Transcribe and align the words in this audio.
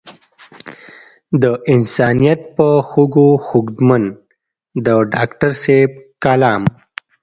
د 1.41 1.43
انسانيت 1.73 2.41
پۀ 2.55 2.67
خوږو 2.87 3.29
خوږمند 3.45 4.09
د 4.85 4.87
ډاکټر 5.13 5.51
صېب 5.63 5.91
کلام 6.23 6.63